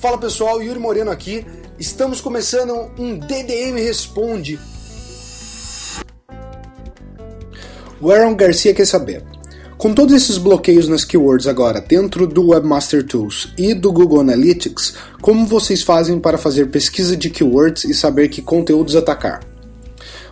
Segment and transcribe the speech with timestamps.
[0.00, 1.44] Fala pessoal, Yuri Moreno aqui.
[1.78, 4.58] Estamos começando um DDM Responde.
[8.00, 9.22] O Aaron Garcia quer saber:
[9.76, 14.94] com todos esses bloqueios nas keywords agora dentro do Webmaster Tools e do Google Analytics,
[15.20, 19.49] como vocês fazem para fazer pesquisa de keywords e saber que conteúdos atacar?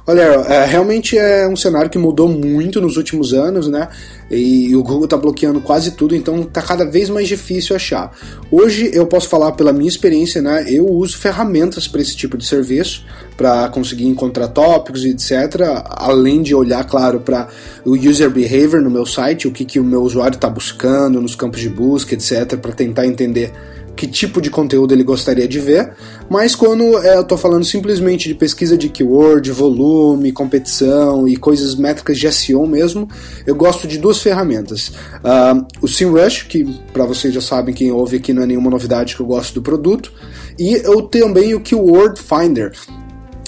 [0.08, 3.88] Olha, é, realmente é um cenário que mudou muito nos últimos anos, né?
[4.30, 8.10] E o Google está bloqueando quase tudo, então está cada vez mais difícil achar.
[8.50, 10.64] Hoje eu posso falar pela minha experiência, né?
[10.66, 13.04] Eu uso ferramentas para esse tipo de serviço,
[13.36, 15.84] para conseguir encontrar tópicos e etc.
[15.84, 17.48] Além de olhar, claro, para
[17.84, 21.34] o user behavior no meu site, o que, que o meu usuário está buscando nos
[21.34, 23.52] campos de busca, etc., para tentar entender
[23.98, 25.92] que tipo de conteúdo ele gostaria de ver,
[26.30, 31.74] mas quando é, eu estou falando simplesmente de pesquisa de keyword, volume, competição e coisas
[31.74, 33.08] métricas de SEO mesmo,
[33.44, 34.92] eu gosto de duas ferramentas.
[35.16, 39.16] Uh, o SEMrush, que para vocês já sabem, quem ouve aqui não é nenhuma novidade
[39.16, 40.12] que eu gosto do produto,
[40.56, 42.70] e eu também o Keyword Finder.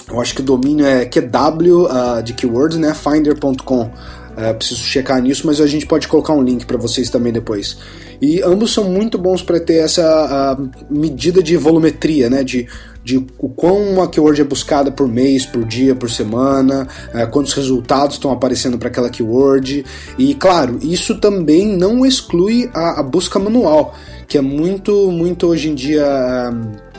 [0.09, 2.93] Eu acho que o domínio é QW uh, de keywords, né?
[2.93, 3.89] Finder.com.
[4.37, 7.77] Uh, preciso checar nisso, mas a gente pode colocar um link para vocês também depois.
[8.21, 10.59] E ambos são muito bons para ter essa
[10.91, 12.45] medida de volumetria, né?
[12.45, 12.69] De,
[13.03, 17.55] de o quão uma keyword é buscada por mês, por dia, por semana, é, quantos
[17.55, 19.85] resultados estão aparecendo para aquela keyword.
[20.19, 23.95] E claro, isso também não exclui a, a, busca manual,
[24.29, 26.05] que é muito, muito hoje em dia.
[26.53, 26.90] Um,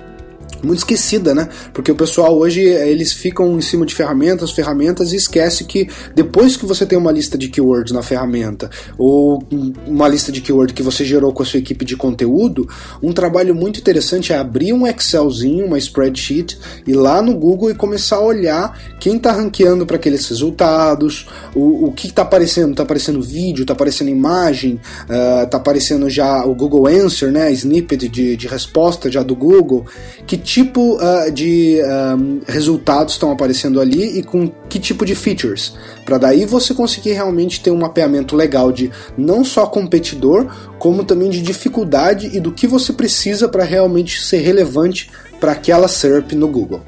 [0.64, 1.50] muito esquecida, né?
[1.74, 6.56] Porque o pessoal hoje eles ficam em cima de ferramentas, ferramentas e esquece que depois
[6.58, 9.44] que você tem uma lista de keywords na ferramenta ou
[9.88, 12.68] uma lista de keywords que você gerou com a sua equipe de conteúdo,
[13.02, 17.76] um trabalho muito interessante é abrir um Excelzinho, uma spreadsheet, ir lá no Google e
[17.76, 22.84] começar a olhar quem está ranqueando para aqueles resultados, o, o que está aparecendo, está
[22.84, 27.52] aparecendo vídeo, está aparecendo imagem, está uh, aparecendo já o Google Answer, né?
[27.52, 29.86] Snippet de, de resposta já do Google,
[30.26, 35.74] que tipo uh, de um, resultados estão aparecendo ali e com que tipo de features,
[36.04, 41.30] para daí você conseguir realmente ter um mapeamento legal de não só competidor, como também
[41.30, 46.50] de dificuldade e do que você precisa para realmente ser relevante para aquela SERP no
[46.50, 46.82] Google.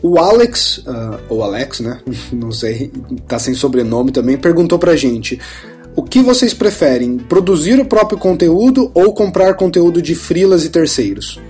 [0.00, 2.00] O Alex, uh, ou Alex, né?
[2.32, 2.90] Não sei,
[3.28, 5.38] tá sem sobrenome também, perguntou pra gente:
[5.96, 7.16] o que vocês preferem?
[7.16, 11.40] Produzir o próprio conteúdo ou comprar conteúdo de frilas e terceiros?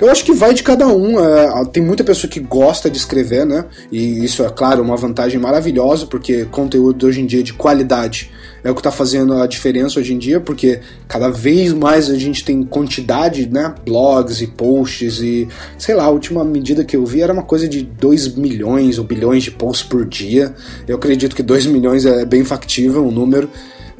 [0.00, 1.22] Eu acho que vai de cada um.
[1.22, 3.66] É, tem muita pessoa que gosta de escrever, né?
[3.92, 8.32] E isso é, claro, uma vantagem maravilhosa, porque conteúdo hoje em dia de qualidade
[8.64, 12.16] é o que está fazendo a diferença hoje em dia, porque cada vez mais a
[12.16, 13.74] gente tem quantidade, né?
[13.84, 15.46] Blogs e posts e,
[15.78, 19.04] sei lá, a última medida que eu vi era uma coisa de 2 milhões ou
[19.04, 20.54] bilhões de posts por dia.
[20.88, 23.50] Eu acredito que 2 milhões é bem factível um número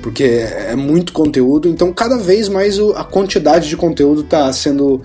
[0.03, 5.01] porque é muito conteúdo, então cada vez mais a quantidade de conteúdo está sendo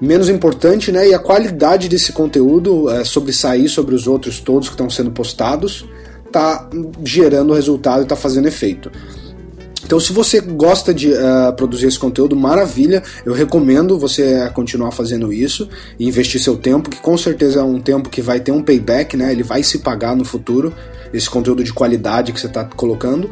[0.00, 1.08] menos importante, né?
[1.08, 5.84] E a qualidade desse conteúdo é, sobressair sobre os outros todos que estão sendo postados
[6.34, 6.68] está
[7.04, 8.90] gerando resultado e está fazendo efeito.
[9.84, 13.02] Então, se você gosta de uh, produzir esse conteúdo, maravilha.
[13.24, 15.68] Eu recomendo você continuar fazendo isso
[15.98, 19.14] e investir seu tempo, que com certeza é um tempo que vai ter um payback,
[19.14, 19.30] né?
[19.30, 20.72] Ele vai se pagar no futuro,
[21.12, 23.30] esse conteúdo de qualidade que você está colocando.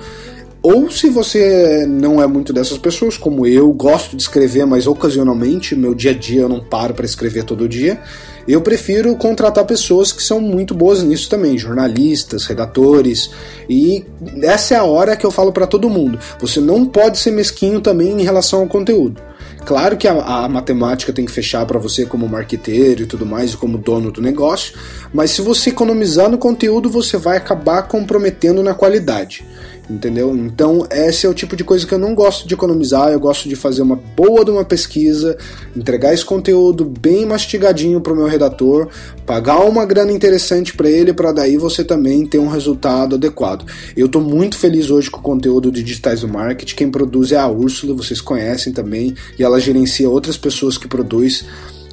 [0.63, 5.75] Ou se você não é muito dessas pessoas, como eu, gosto de escrever, mas ocasionalmente,
[5.75, 8.01] meu dia a dia eu não paro para escrever todo dia,
[8.47, 13.31] eu prefiro contratar pessoas que são muito boas nisso também, jornalistas, redatores,
[13.69, 14.05] e
[14.41, 16.21] essa é a hora que eu falo para todo mundo.
[16.39, 19.21] Você não pode ser mesquinho também em relação ao conteúdo.
[19.65, 23.53] Claro que a, a matemática tem que fechar para você como marqueteiro e tudo mais,
[23.53, 24.75] e como dono do negócio,
[25.13, 29.45] mas se você economizar no conteúdo, você vai acabar comprometendo na qualidade
[29.91, 30.35] entendeu?
[30.37, 33.49] Então, esse é o tipo de coisa que eu não gosto de economizar, eu gosto
[33.49, 35.37] de fazer uma boa de uma pesquisa,
[35.77, 38.89] entregar esse conteúdo bem mastigadinho para o meu redator,
[39.27, 43.67] pagar uma grana interessante para ele, para daí você também ter um resultado adequado.
[43.97, 47.39] Eu estou muito feliz hoje com o conteúdo de Digitais do Marketing, quem produz é
[47.39, 51.47] a Úrsula, vocês conhecem também, e ela gerencia outras pessoas que produzem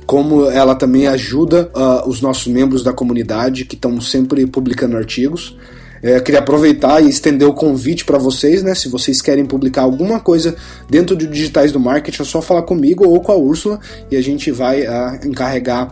[0.05, 5.55] como ela também ajuda uh, os nossos membros da comunidade que estão sempre publicando artigos.
[6.01, 8.73] É, queria aproveitar e estender o convite para vocês, né?
[8.75, 10.55] Se vocês querem publicar alguma coisa
[10.89, 13.79] dentro de digitais do marketing, é só falar comigo ou com a Úrsula
[14.09, 15.91] e a gente vai uh, encarregar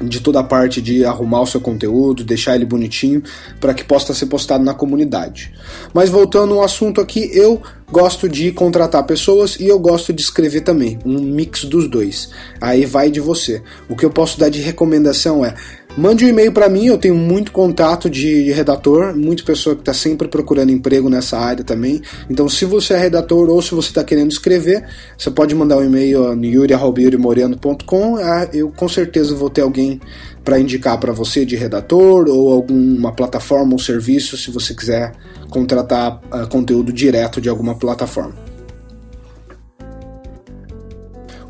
[0.00, 3.22] de toda a parte de arrumar o seu conteúdo, deixar ele bonitinho
[3.60, 5.52] para que possa ser postado na comunidade.
[5.92, 10.62] Mas voltando ao assunto aqui, eu gosto de contratar pessoas e eu gosto de escrever
[10.62, 12.30] também, um mix dos dois.
[12.58, 13.62] Aí vai de você.
[13.86, 15.54] O que eu posso dar de recomendação é
[15.96, 19.92] Mande um e-mail para mim, eu tenho muito contato de, redator, muita pessoa que está
[19.92, 22.00] sempre procurando emprego nessa área também.
[22.30, 24.86] Então, se você é redator ou se você está querendo escrever,
[25.18, 28.16] você pode mandar um e-mail no yuri.moreno.com.
[28.16, 30.00] Ah, eu com certeza vou ter alguém
[30.44, 35.12] para indicar para você de redator ou alguma plataforma ou serviço se você quiser
[35.48, 38.34] contratar uh, conteúdo direto de alguma plataforma.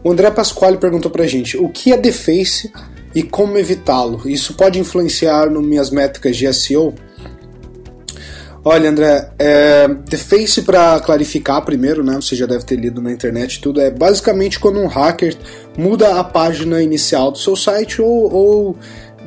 [0.04, 2.72] O André Pasquale perguntou para a gente o que é Deface
[3.14, 4.28] e como evitá-lo.
[4.28, 6.94] Isso pode influenciar nas minhas métricas de SEO?
[8.64, 12.14] Olha, André, é, The Face, para clarificar primeiro, né?
[12.14, 13.80] Você já deve ter lido na internet tudo.
[13.80, 15.36] É basicamente quando um hacker
[15.76, 18.76] muda a página inicial do seu site ou, ou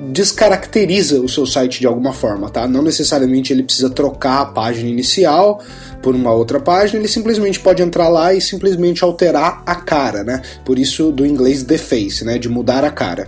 [0.09, 2.65] descaracteriza o seu site de alguma forma, tá?
[2.65, 5.61] Não necessariamente ele precisa trocar a página inicial
[6.01, 10.41] por uma outra página, ele simplesmente pode entrar lá e simplesmente alterar a cara, né?
[10.63, 12.37] Por isso do inglês deface, né?
[12.37, 13.27] De mudar a cara.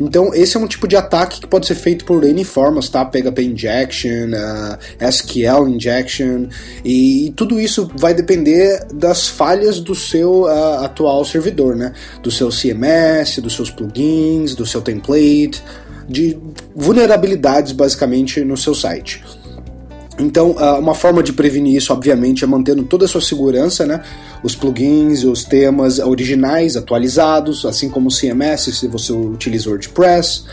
[0.00, 3.04] Então, esse é um tipo de ataque que pode ser feito por N formas, tá?
[3.04, 6.48] PHP injection, uh, SQL injection,
[6.84, 11.92] e, tudo isso vai depender das falhas do seu uh, atual servidor, né?
[12.22, 15.62] Do seu CMS, dos seus plugins, do seu template,
[16.08, 16.38] de
[16.74, 19.22] vulnerabilidades basicamente no seu site.
[20.18, 24.00] Então, ah, uma forma de prevenir isso, obviamente, é mantendo toda a sua segurança, né?
[24.42, 30.44] Os plugins os temas originais, atualizados, assim como o CMS, se você utiliza WordPress.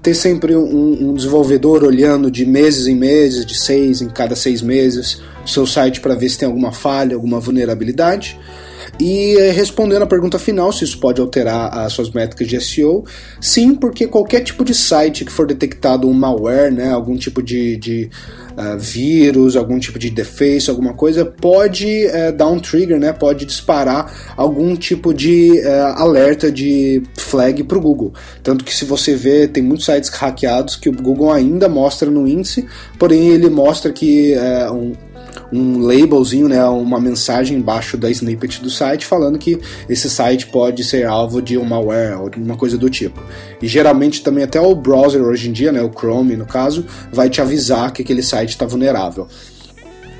[0.00, 4.62] Ter sempre um, um desenvolvedor olhando de meses em meses, de seis em cada seis
[4.62, 8.38] meses, o seu site para ver se tem alguma falha, alguma vulnerabilidade.
[9.00, 13.04] E eh, respondendo a pergunta final, se isso pode alterar as suas métricas de SEO,
[13.40, 17.76] sim, porque qualquer tipo de site que for detectado um malware, né, algum tipo de,
[17.76, 18.10] de
[18.56, 23.44] uh, vírus, algum tipo de deface, alguma coisa, pode uh, dar um trigger, né, pode
[23.44, 28.12] disparar algum tipo de uh, alerta de flag para o Google.
[28.42, 32.26] Tanto que se você vê, tem muitos sites hackeados que o Google ainda mostra no
[32.26, 32.66] índice,
[32.98, 34.34] porém ele mostra que
[34.72, 34.92] um,
[35.52, 39.58] um labelzinho, né, uma mensagem embaixo da snippet do site falando que
[39.88, 43.22] esse site pode ser alvo de um malware ou alguma coisa do tipo.
[43.60, 47.28] E geralmente também até o browser hoje em dia, né, o Chrome no caso, vai
[47.30, 49.28] te avisar que aquele site está vulnerável.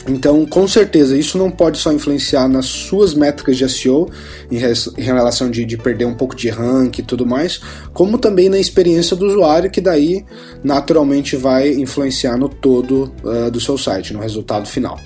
[0.09, 4.09] Então, com certeza, isso não pode só influenciar nas suas métricas de SEO,
[4.51, 7.61] em, em relação de, de, perder um pouco de rank e tudo mais,
[7.93, 10.25] como também na experiência do usuário, que daí
[10.65, 14.99] naturalmente vai influenciar no todo uh, do seu site, no resultado final.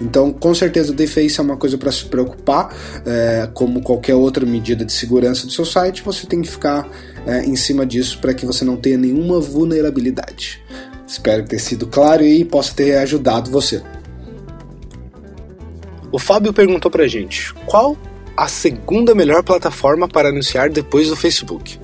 [0.00, 2.74] Então, com certeza, o deface é uma coisa para se preocupar,
[3.04, 6.88] é, como qualquer outra medida de segurança do seu site, você tem que ficar
[7.26, 10.62] é, em cima disso para que você não tenha nenhuma vulnerabilidade.
[11.06, 13.82] Espero ter sido claro e possa ter ajudado você.
[16.12, 17.96] O Fábio perguntou pra gente: qual
[18.36, 21.78] a segunda melhor plataforma para anunciar depois do Facebook?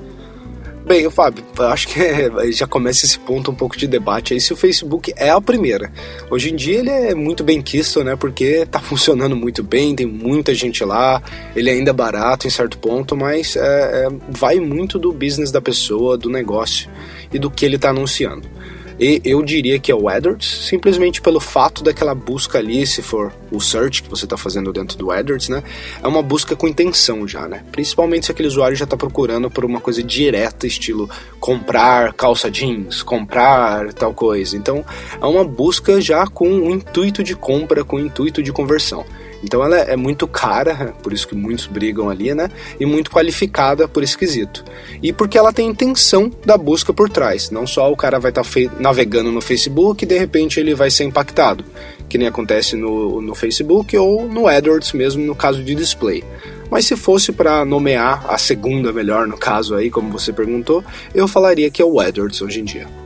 [0.87, 4.53] Bem, Fábio, acho que é, já começa esse ponto um pouco de debate aí se
[4.53, 5.93] o Facebook é a primeira.
[6.31, 8.15] Hoje em dia ele é muito bem quisto, né?
[8.15, 11.21] Porque tá funcionando muito bem, tem muita gente lá,
[11.57, 15.61] ele é ainda barato em certo ponto, mas é, é, vai muito do business da
[15.61, 16.89] pessoa, do negócio
[17.33, 18.56] e do que ele está anunciando.
[18.99, 23.33] E eu diria que é o AdWords, simplesmente pelo fato daquela busca ali, se for
[23.51, 25.63] o search que você está fazendo dentro do AdWords, né?
[26.03, 27.63] É uma busca com intenção já, né?
[27.71, 33.03] Principalmente se aquele usuário já está procurando por uma coisa direta, estilo comprar calça jeans,
[33.03, 34.57] comprar tal coisa.
[34.57, 34.85] Então
[35.21, 39.05] é uma busca já com o intuito de compra, com o intuito de conversão.
[39.43, 42.51] Então ela é muito cara, por isso que muitos brigam ali, né?
[42.79, 44.65] E muito qualificada por esquisito.
[45.03, 47.51] E porque ela tem intenção da busca por trás.
[47.51, 50.91] Não só o cara vai estar tá navegando no Facebook e de repente ele vai
[50.91, 51.65] ser impactado,
[52.09, 56.25] que nem acontece no, no Facebook ou no AdWords mesmo no caso de display.
[56.71, 61.29] Mas se fosse para nomear a segunda melhor no caso aí, como você perguntou, eu
[61.29, 63.06] falaria que é o AdWords hoje em dia.